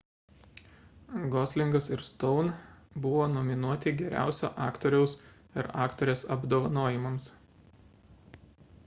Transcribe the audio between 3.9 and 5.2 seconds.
geriausio aktoriaus